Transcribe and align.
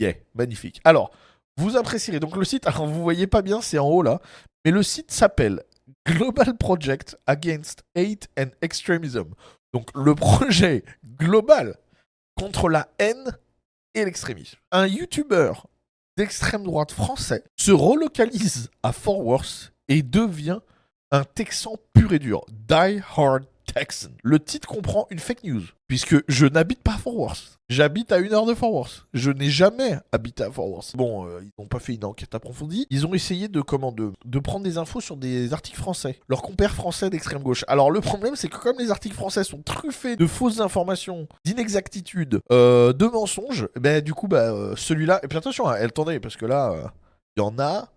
Yeah, 0.00 0.14
magnifique. 0.34 0.80
Alors, 0.84 1.12
vous 1.56 1.76
apprécierez. 1.76 2.20
Donc 2.20 2.36
le 2.36 2.44
site, 2.44 2.66
alors 2.66 2.86
vous 2.86 3.02
voyez 3.02 3.26
pas 3.26 3.42
bien, 3.42 3.60
c'est 3.60 3.78
en 3.78 3.86
haut 3.86 4.02
là, 4.02 4.20
mais 4.64 4.70
le 4.70 4.82
site 4.82 5.10
s'appelle 5.10 5.62
Global 6.08 6.56
Project 6.56 7.16
Against 7.26 7.84
Hate 7.94 8.28
and 8.38 8.50
Extremism. 8.62 9.34
Donc 9.72 9.90
le 9.94 10.14
projet 10.14 10.84
global 11.18 11.76
contre 12.36 12.68
la 12.68 12.88
haine 12.98 13.36
et 13.94 14.04
l'extrémisme. 14.04 14.58
Un 14.72 14.86
YouTuber 14.86 15.52
d'extrême 16.16 16.64
droite 16.64 16.92
français 16.92 17.44
se 17.56 17.70
relocalise 17.70 18.70
à 18.82 18.92
Fort 18.92 19.24
Worth 19.24 19.72
et 19.88 20.02
devient 20.02 20.60
un 21.10 21.24
Texan 21.24 21.76
pur 21.92 22.12
et 22.12 22.18
dur. 22.18 22.44
Die 22.48 23.00
Hard 23.16 23.44
Le 24.22 24.38
titre 24.38 24.68
comprend 24.68 25.06
une 25.10 25.18
fake 25.18 25.44
news, 25.44 25.62
puisque 25.88 26.16
je 26.28 26.46
n'habite 26.46 26.82
pas 26.82 26.94
à 26.94 26.98
Fort 26.98 27.16
Worth. 27.16 27.58
J'habite 27.68 28.10
à 28.10 28.18
une 28.18 28.32
heure 28.32 28.46
de 28.46 28.54
Fort 28.54 28.72
Worth. 28.72 29.06
Je 29.14 29.30
n'ai 29.30 29.48
jamais 29.48 29.98
habité 30.10 30.42
à 30.42 30.50
Fort 30.50 30.68
Worth. 30.68 30.96
Bon, 30.96 31.26
euh, 31.26 31.40
ils 31.42 31.52
n'ont 31.58 31.68
pas 31.68 31.78
fait 31.78 31.94
une 31.94 32.04
enquête 32.04 32.34
approfondie. 32.34 32.86
Ils 32.90 33.06
ont 33.06 33.14
essayé 33.14 33.46
de, 33.48 33.60
de, 33.60 34.38
prendre 34.40 34.64
des 34.64 34.76
infos 34.76 35.00
sur 35.00 35.16
des 35.16 35.52
articles 35.52 35.78
français. 35.78 36.18
Leurs 36.28 36.42
compères 36.42 36.74
français 36.74 37.10
d'extrême 37.10 37.42
gauche. 37.42 37.64
Alors 37.68 37.90
le 37.90 38.00
problème, 38.00 38.34
c'est 38.34 38.48
que 38.48 38.56
comme 38.56 38.78
les 38.78 38.90
articles 38.90 39.14
français 39.14 39.44
sont 39.44 39.62
truffés 39.62 40.16
de 40.16 40.26
fausses 40.26 40.60
informations, 40.60 41.28
d'inexactitudes, 41.44 42.40
euh, 42.50 42.92
de 42.92 43.06
mensonges, 43.06 43.68
ben 43.78 44.02
du 44.02 44.14
coup, 44.14 44.26
bah, 44.26 44.52
euh, 44.52 44.74
celui-là... 44.76 45.20
Et 45.22 45.28
puis 45.28 45.38
attention, 45.38 45.68
hein, 45.68 45.76
attendez, 45.80 46.18
parce 46.18 46.36
que 46.36 46.46
là, 46.46 46.92
il 47.36 47.40
y 47.40 47.44
en 47.44 47.56
a- 47.58 47.88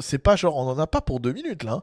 C'est 0.00 0.18
pas 0.18 0.34
genre, 0.36 0.56
on 0.56 0.66
en 0.66 0.78
a 0.78 0.86
pas 0.86 1.02
pour 1.02 1.20
deux 1.20 1.32
minutes, 1.34 1.62
là. 1.62 1.72
hein. 1.72 1.82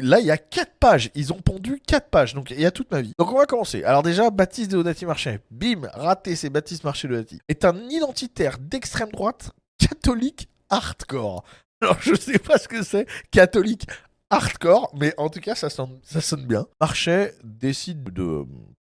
Là, 0.00 0.20
il 0.20 0.26
y 0.26 0.30
a 0.30 0.38
4 0.38 0.78
pages. 0.78 1.10
Ils 1.14 1.32
ont 1.32 1.40
pondu 1.40 1.80
4 1.86 2.08
pages. 2.08 2.34
Donc, 2.34 2.50
il 2.50 2.60
y 2.60 2.66
a 2.66 2.70
toute 2.70 2.90
ma 2.90 3.02
vie. 3.02 3.12
Donc, 3.18 3.32
on 3.32 3.38
va 3.38 3.46
commencer. 3.46 3.84
Alors, 3.84 4.02
déjà, 4.02 4.30
Baptiste 4.30 4.70
Deodati 4.70 5.06
Marchais. 5.06 5.40
Bim, 5.50 5.88
raté, 5.92 6.36
c'est 6.36 6.50
Baptiste 6.50 6.84
Marchais 6.84 7.08
Deodati. 7.08 7.40
Est 7.48 7.64
un 7.64 7.76
identitaire 7.88 8.58
d'extrême 8.58 9.10
droite 9.10 9.50
catholique 9.78 10.48
hardcore. 10.70 11.44
Alors, 11.82 11.98
je 12.00 12.14
sais 12.14 12.38
pas 12.38 12.58
ce 12.58 12.68
que 12.68 12.82
c'est, 12.82 13.06
catholique 13.30 13.86
hardcore, 14.30 14.90
mais 14.94 15.14
en 15.18 15.28
tout 15.28 15.40
cas, 15.40 15.54
ça 15.54 15.68
sonne, 15.68 15.98
ça 16.02 16.20
sonne 16.20 16.46
bien. 16.46 16.66
Marchais 16.80 17.34
décide 17.44 18.02
de 18.04 18.44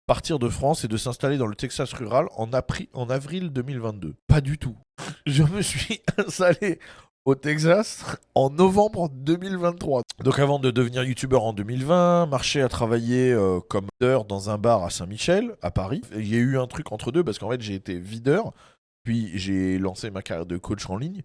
partir 0.08 0.40
de 0.40 0.50
France 0.50 0.84
et 0.84 0.88
de 0.88 0.98
s'installer 0.98 1.38
dans 1.38 1.48
le 1.48 1.56
Texas 1.56 1.94
rural 1.94 2.28
en, 2.36 2.50
en 2.94 3.10
avril 3.10 3.50
2022. 3.52 4.16
Pas 4.28 4.42
du 4.42 4.58
tout. 4.58 4.76
Je 5.26 5.44
me 5.44 5.62
suis 5.62 6.02
installé 6.18 6.80
au 7.26 7.34
Texas 7.34 8.06
en 8.36 8.52
novembre 8.52 9.10
2023. 9.10 10.04
Donc 10.24 10.40
avant 10.40 10.60
de 10.60 10.70
devenir 10.70 11.04
youtubeur 11.04 11.44
en 11.44 11.54
2020, 11.54 12.28
Marché 12.28 12.62
a 12.62 12.70
travaillé 12.70 13.34
euh, 13.34 13.60
comme 13.68 13.88
videur 14.00 14.26
dans 14.26 14.52
un 14.52 14.60
bar 14.60 14.84
à 14.84 14.92
Saint-Michel, 14.92 15.56
à 15.64 15.72
Paris. 15.72 16.04
Il 16.16 16.32
y 16.32 16.36
a 16.36 16.40
eu 16.40 16.60
un 16.60 16.68
truc 16.68 16.92
entre 16.92 17.12
deux 17.12 17.24
parce 17.24 17.40
qu'en 17.40 17.50
fait 17.50 17.62
j'ai 17.62 17.74
été 17.74 17.98
videur, 17.98 18.54
puis 19.04 19.32
j'ai 19.34 19.80
lancé 19.80 20.12
ma 20.12 20.22
carrière 20.22 20.46
de 20.46 20.58
coach 20.58 20.88
en 20.88 20.98
ligne. 20.98 21.24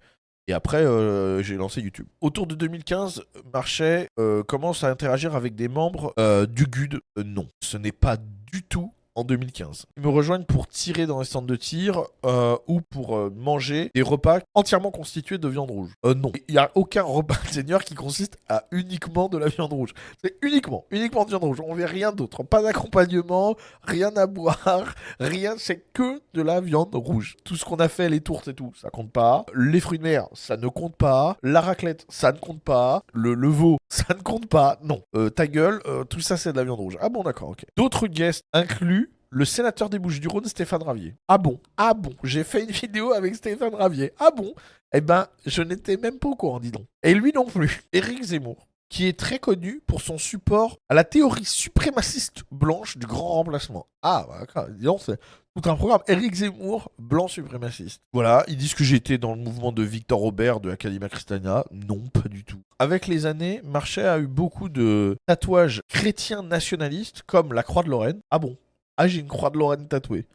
Et 0.49 0.53
après, 0.53 0.85
euh, 0.85 1.43
j'ai 1.43 1.57
lancé 1.57 1.81
YouTube. 1.81 2.09
Autour 2.21 2.47
de 2.49 2.57
2015, 2.57 3.23
Marchais 3.53 4.09
euh, 4.19 4.43
commence 4.43 4.83
à 4.83 4.89
interagir 4.89 5.37
avec 5.37 5.55
des 5.55 5.69
membres 5.69 6.15
du 6.47 6.67
GUD. 6.67 7.01
Non, 7.23 7.47
ce 7.63 7.77
n'est 7.77 7.93
pas 7.93 8.17
du 8.17 8.63
tout 8.63 8.93
en 9.15 9.25
2015. 9.25 9.87
Ils 9.97 10.03
me 10.03 10.09
rejoignent 10.09 10.45
pour 10.45 10.69
tirer 10.69 11.07
dans 11.07 11.21
les 11.21 11.25
centres 11.25 11.47
de 11.47 11.57
tir 11.57 12.05
euh, 12.25 12.57
ou 12.67 12.81
pour 12.81 13.17
euh, 13.17 13.33
manger 13.35 13.91
des 13.95 14.03
repas 14.03 14.39
entièrement 14.55 14.91
constitués 14.91 15.39
de 15.39 15.49
viande 15.49 15.71
rouge. 15.71 15.91
Euh, 16.05 16.15
non, 16.15 16.33
il 16.49 16.53
n'y 16.53 16.59
a 16.59 16.71
aucun 16.75 17.03
repas 17.03 17.37
de 17.45 17.49
seigneur 17.53 17.85
qui 17.85 17.95
consiste 17.95 18.39
à 18.49 18.65
uniquement 18.71 19.29
de 19.29 19.39
la 19.39 19.49
viande 19.49 19.73
rouge. 19.73 19.93
C'est 20.23 20.37
uniquement, 20.43 20.85
uniquement 20.91 21.25
de 21.25 21.31
viande 21.31 21.45
rouge. 21.45 21.61
On 21.65 21.75
ne 21.75 21.85
rien 21.85 22.13
d'autre. 22.13 22.43
Pas 22.43 22.63
d'accompagnement, 22.63 23.57
rien 23.83 24.17
à 24.17 24.27
boire, 24.27 24.95
rien. 25.21 25.55
C'est 25.59 25.85
que 25.93 26.23
de 26.35 26.43
la 26.43 26.61
viande 26.61 26.95
rouge. 26.95 27.37
Tout 27.45 27.57
ce 27.57 27.65
qu'on 27.65 27.77
a 27.77 27.89
fait, 27.89 28.09
les 28.09 28.21
tourtes 28.21 28.49
et 28.49 28.55
tout, 28.55 28.73
ça 28.81 28.91
compte 28.91 29.11
pas. 29.11 29.45
Les 29.55 29.81
fruits 29.81 29.99
de 29.99 30.05
mer, 30.05 30.29
ça 30.33 30.57
ne 30.57 30.69
compte 30.69 30.97
pas. 30.97 31.37
La 31.43 31.61
raclette, 31.61 32.07
ça 32.09 32.33
ne 32.33 32.39
compte 32.39 32.63
pas. 32.63 33.03
Le 33.13 33.49
veau, 33.49 33.79
ça 33.91 34.15
ne 34.15 34.23
compte 34.23 34.47
pas. 34.47 34.79
Non. 34.83 35.03
Euh, 35.15 35.29
ta 35.29 35.47
gueule, 35.47 35.81
euh, 35.87 36.05
tout 36.05 36.21
ça, 36.21 36.37
c'est 36.37 36.53
de 36.53 36.57
la 36.57 36.65
viande 36.65 36.79
rouge. 36.79 36.97
Ah 37.01 37.09
bon, 37.09 37.23
d'accord, 37.23 37.51
ok. 37.51 37.65
D'autres 37.77 38.07
guests 38.07 38.45
incluent 38.53 39.11
le 39.31 39.45
sénateur 39.45 39.91
des 39.91 39.99
Bouches-du-Rhône, 39.99 40.45
Stéphane 40.47 40.83
Ravier. 40.83 41.15
Ah 41.29 41.39
bon? 41.39 41.61
Ah 41.77 41.95
bon? 41.95 42.13
J'ai 42.25 42.45
fait 42.45 42.65
une 42.65 42.71
vidéo 42.71 43.13
avec 43.13 43.35
Stéphane 43.35 43.75
Ravier. 43.75 44.13
Ah 44.19 44.31
bon? 44.35 44.55
Eh 44.93 45.01
ben, 45.01 45.27
je 45.47 45.63
n'étais 45.63 45.97
même 45.97 46.19
pas 46.19 46.29
au 46.29 46.35
courant, 46.35 46.59
dis 46.59 46.73
donc. 46.73 46.87
Et 47.03 47.15
lui 47.15 47.33
non 47.33 47.45
plus. 47.45 47.83
Éric 47.93 48.23
Zemmour, 48.25 48.67
qui 48.91 49.07
est 49.07 49.19
très 49.19 49.39
connu 49.39 49.81
pour 49.87 50.03
son 50.03 50.19
support 50.19 50.79
à 50.89 50.95
la 50.95 51.05
théorie 51.05 51.45
suprémaciste 51.45 52.43
blanche 52.51 52.99
du 52.99 53.07
grand 53.07 53.29
remplacement. 53.29 53.87
Ah, 54.03 54.27
bah, 54.29 54.41
d'accord. 54.41 54.67
Dis 54.69 54.85
donc, 54.85 55.01
c'est 55.01 55.19
tout 55.57 55.71
un 55.71 55.77
programme. 55.77 56.03
Éric 56.09 56.35
Zemmour, 56.35 56.91
blanc 56.99 57.29
suprémaciste. 57.29 58.03
Voilà, 58.13 58.45
ils 58.49 58.57
disent 58.57 58.75
que 58.75 58.85
j'étais 58.85 59.17
dans 59.17 59.35
le 59.35 59.41
mouvement 59.41 59.73
de 59.73 59.83
Victor 59.83 60.19
Robert 60.19 60.61
de 60.61 60.71
Academia 60.71 61.09
Christiana. 61.09 61.65
Non, 61.71 62.01
pas 62.09 62.29
du 62.29 62.45
tout. 62.45 62.61
Avec 62.79 63.07
les 63.07 63.27
années, 63.27 63.63
Marchais 63.65 64.07
a 64.07 64.19
eu 64.19 64.27
beaucoup 64.27 64.69
de 64.69 65.17
tatouages 65.27 65.83
chrétiens 65.89 66.43
nationalistes 66.43 67.23
comme 67.27 67.53
la 67.53 67.63
Croix 67.63 67.85
de 67.85 67.91
Lorraine. 67.91 68.21
Ah 68.31 68.41
bon? 68.41 68.57
Ah, 68.97 69.07
j'ai 69.07 69.21
une 69.21 69.29
Croix 69.29 69.51
de 69.51 69.59
Lorraine 69.59 69.87
tatouée. 69.87 70.27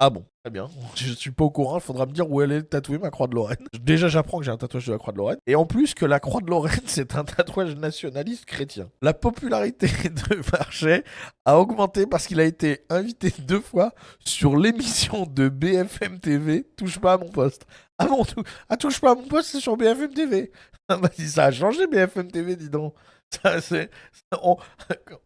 Ah 0.00 0.10
bon, 0.10 0.24
très 0.44 0.50
bien. 0.52 0.68
Je 0.94 1.12
suis 1.12 1.32
pas 1.32 1.44
au 1.44 1.50
courant, 1.50 1.78
il 1.78 1.80
faudra 1.80 2.06
me 2.06 2.12
dire 2.12 2.30
où 2.30 2.40
elle 2.40 2.52
est 2.52 2.62
tatouée, 2.62 2.98
ma 2.98 3.10
Croix 3.10 3.26
de 3.26 3.34
Lorraine. 3.34 3.66
Déjà, 3.80 4.06
j'apprends 4.06 4.38
que 4.38 4.44
j'ai 4.44 4.52
un 4.52 4.56
tatouage 4.56 4.86
de 4.86 4.92
la 4.92 4.98
Croix 4.98 5.12
de 5.12 5.18
Lorraine. 5.18 5.38
Et 5.48 5.56
en 5.56 5.66
plus 5.66 5.94
que 5.94 6.06
la 6.06 6.20
Croix 6.20 6.40
de 6.40 6.48
Lorraine, 6.48 6.80
c'est 6.86 7.16
un 7.16 7.24
tatouage 7.24 7.74
nationaliste 7.74 8.44
chrétien. 8.44 8.90
La 9.02 9.12
popularité 9.12 9.88
de 10.08 10.40
Marchais 10.52 11.02
a 11.44 11.58
augmenté 11.58 12.06
parce 12.06 12.28
qu'il 12.28 12.38
a 12.38 12.44
été 12.44 12.84
invité 12.90 13.32
deux 13.40 13.60
fois 13.60 13.92
sur 14.24 14.56
l'émission 14.56 15.26
de 15.26 15.48
BFM 15.48 16.20
TV 16.20 16.64
Touche 16.76 17.00
pas 17.00 17.14
à 17.14 17.18
mon 17.18 17.28
poste. 17.28 17.66
Ah 17.98 18.06
bon, 18.06 18.24
ah, 18.68 18.76
touche 18.76 19.00
pas 19.00 19.10
à 19.10 19.14
mon 19.16 19.26
poste, 19.26 19.50
c'est 19.50 19.60
sur 19.60 19.76
BFM 19.76 20.14
TV. 20.14 20.52
Ah 20.88 20.96
bah, 20.96 21.10
si 21.12 21.28
ça 21.28 21.46
a 21.46 21.50
changé 21.50 21.88
BFM 21.88 22.30
TV, 22.30 22.54
dis 22.54 22.70
donc. 22.70 22.94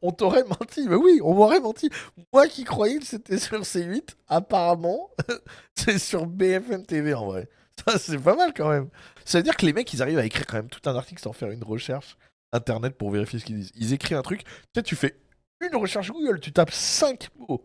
On 0.03 0.13
t'aurait 0.13 0.45
menti, 0.45 0.89
mais 0.89 0.97
oui, 0.97 1.21
on 1.23 1.35
m'aurait 1.35 1.61
menti. 1.61 1.91
Moi 2.33 2.49
qui 2.49 2.65
croyais 2.65 2.99
que 2.99 3.07
c'était 3.07 3.39
sur 3.39 3.61
C8, 3.61 4.15
apparemment, 4.29 5.11
c'est 5.75 5.99
sur 5.99 6.27
BFM 6.27 6.85
TV 6.85 7.15
en 7.15 7.27
vrai. 7.27 7.49
Ça, 7.85 7.99
c'est 7.99 8.19
pas 8.19 8.37
mal 8.37 8.53
quand 8.55 8.69
même. 8.69 8.89
Ça 9.25 9.39
veut 9.39 9.43
dire 9.43 9.57
que 9.57 9.67
les 9.67 9.73
mecs, 9.73 9.93
ils 9.93 10.03
arrivent 10.03 10.19
à 10.19 10.25
écrire 10.25 10.47
quand 10.47 10.57
même 10.57 10.69
tout 10.69 10.89
un 10.89 10.95
article 10.95 11.23
sans 11.23 11.33
faire 11.33 11.51
une 11.51 11.65
recherche 11.65 12.17
internet 12.53 12.97
pour 12.97 13.11
vérifier 13.11 13.39
ce 13.39 13.45
qu'ils 13.45 13.57
disent. 13.57 13.73
Ils 13.75 13.93
écrivent 13.93 14.19
un 14.19 14.23
truc, 14.23 14.45
tu 14.45 14.51
sais, 14.77 14.83
tu 14.83 14.97
fais 14.97 15.17
une 15.61 15.77
recherche 15.77 16.11
Google, 16.11 16.41
tu 16.41 16.53
tapes 16.53 16.73
5 16.73 17.29
mots 17.39 17.65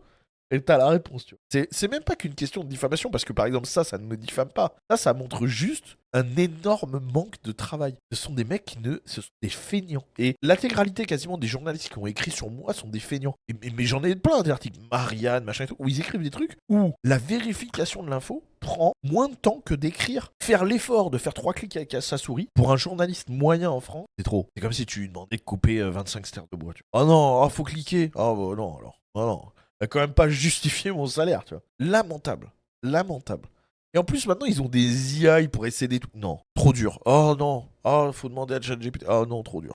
et 0.50 0.60
t'as 0.60 0.78
la 0.78 0.88
réponse. 0.88 1.26
Tu 1.26 1.34
vois. 1.34 1.66
C'est, 1.70 1.90
même 1.90 2.02
pas 2.02 2.16
qu'une 2.16 2.34
question 2.34 2.64
de 2.64 2.68
diffamation 2.68 3.10
parce 3.10 3.24
que 3.24 3.32
par 3.32 3.46
exemple, 3.46 3.66
ça, 3.66 3.84
ça 3.84 3.98
ne 3.98 4.04
me 4.04 4.16
diffame 4.16 4.48
pas. 4.48 4.74
Ça, 4.90 4.96
ça 4.96 5.14
montre 5.14 5.46
juste 5.46 5.96
un 6.14 6.36
énorme 6.36 7.00
manque 7.12 7.42
de 7.42 7.52
travail. 7.52 7.94
Ce 8.12 8.18
sont 8.18 8.32
des 8.32 8.44
mecs 8.44 8.64
qui 8.64 8.78
ne. 8.78 8.98
Ce 9.04 9.20
sont 9.20 9.30
des 9.42 9.50
feignants. 9.50 10.04
Et 10.18 10.36
l'intégralité 10.42 11.04
quasiment 11.04 11.38
des 11.38 11.46
journalistes 11.46 11.90
qui 11.90 11.98
ont 11.98 12.06
écrit 12.06 12.30
sur 12.30 12.50
moi 12.50 12.72
sont 12.72 12.88
des 12.88 13.00
feignants. 13.00 13.34
Mais, 13.76 13.84
j'en 13.84 14.02
ai 14.04 14.16
plein 14.16 14.42
d'articles, 14.42 14.78
Marianne, 14.90 15.44
machin 15.44 15.64
et 15.64 15.66
tout, 15.66 15.76
où 15.78 15.88
ils 15.88 16.00
écrivent 16.00 16.22
des 16.22 16.30
trucs 16.30 16.56
où 16.68 16.92
la 17.04 17.18
vérification 17.18 18.02
de 18.02 18.10
l'info 18.10 18.42
prend 18.60 18.92
moins 19.04 19.28
de 19.28 19.34
temps 19.34 19.60
que 19.64 19.74
d'écrire. 19.74 20.32
Faire 20.42 20.64
l'effort 20.64 21.10
de 21.10 21.18
faire 21.18 21.34
trois 21.34 21.52
clics 21.52 21.76
avec 21.76 21.96
sa 22.00 22.18
souris 22.18 22.48
pour 22.54 22.72
un 22.72 22.76
journaliste 22.76 23.28
moyen 23.28 23.70
en 23.70 23.80
France, 23.80 24.06
c'est 24.18 24.24
trop. 24.24 24.48
C'est 24.56 24.62
comme 24.62 24.72
si 24.72 24.86
tu 24.86 25.00
lui 25.00 25.08
demandais 25.08 25.36
de 25.36 25.42
couper 25.42 25.78
euh, 25.78 25.90
25 25.90 26.26
stères 26.26 26.46
de 26.50 26.56
bois. 26.56 26.74
Tu 26.74 26.82
vois. 26.92 27.02
Oh 27.02 27.06
non, 27.06 27.42
oh, 27.42 27.48
faut 27.48 27.64
cliquer. 27.64 28.10
Oh 28.14 28.54
non, 28.56 28.78
alors. 28.78 29.00
Oh 29.14 29.20
non. 29.20 29.42
Va 29.80 29.86
quand 29.86 30.00
même 30.00 30.14
pas 30.14 30.28
justifier 30.28 30.90
mon 30.90 31.06
salaire, 31.06 31.44
tu 31.44 31.54
vois. 31.54 31.62
Lamentable. 31.78 32.52
Lamentable. 32.82 33.48
Et 33.94 33.98
en 33.98 34.04
plus, 34.04 34.26
maintenant, 34.26 34.46
ils 34.46 34.60
ont 34.60 34.68
des 34.68 35.20
IA 35.20 35.48
pour 35.48 35.66
essayer 35.66 35.98
trucs. 35.98 36.14
Non, 36.14 36.38
trop 36.54 36.72
dur. 36.72 37.00
Oh 37.06 37.34
non. 37.38 37.68
Oh, 37.84 38.10
faut 38.12 38.28
demander 38.28 38.54
à 38.54 38.60
ChatGPT. 38.60 39.04
Oh 39.08 39.24
non, 39.26 39.42
trop 39.42 39.60
dur. 39.60 39.66